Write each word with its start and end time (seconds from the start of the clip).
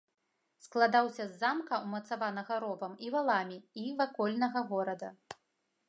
Складаўся 0.67 1.25
з 1.33 1.37
замка, 1.41 1.79
умацаванага 1.89 2.53
ровам 2.65 2.97
і 3.09 3.13
валамі, 3.17 3.57
і 3.83 3.85
вакольнага 4.01 4.59
горада. 4.73 5.09